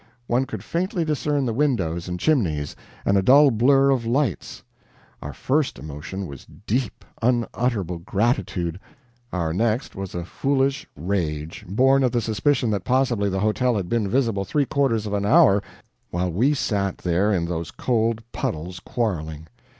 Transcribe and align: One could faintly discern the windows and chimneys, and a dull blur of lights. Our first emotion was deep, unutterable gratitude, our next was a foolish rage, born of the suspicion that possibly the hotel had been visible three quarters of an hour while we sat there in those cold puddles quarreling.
One 0.25 0.45
could 0.47 0.63
faintly 0.63 1.05
discern 1.05 1.45
the 1.45 1.53
windows 1.53 2.07
and 2.07 2.19
chimneys, 2.19 2.75
and 3.05 3.19
a 3.19 3.21
dull 3.21 3.51
blur 3.51 3.91
of 3.91 4.03
lights. 4.03 4.63
Our 5.21 5.31
first 5.31 5.77
emotion 5.77 6.25
was 6.25 6.47
deep, 6.65 7.05
unutterable 7.21 7.99
gratitude, 7.99 8.79
our 9.31 9.53
next 9.53 9.95
was 9.95 10.15
a 10.15 10.25
foolish 10.25 10.87
rage, 10.95 11.63
born 11.69 12.01
of 12.03 12.13
the 12.13 12.19
suspicion 12.21 12.71
that 12.71 12.83
possibly 12.83 13.29
the 13.29 13.41
hotel 13.41 13.75
had 13.75 13.89
been 13.89 14.07
visible 14.09 14.43
three 14.43 14.65
quarters 14.65 15.05
of 15.05 15.13
an 15.13 15.23
hour 15.23 15.61
while 16.09 16.31
we 16.31 16.55
sat 16.55 16.97
there 16.97 17.31
in 17.31 17.45
those 17.45 17.69
cold 17.69 18.23
puddles 18.31 18.79
quarreling. 18.79 19.45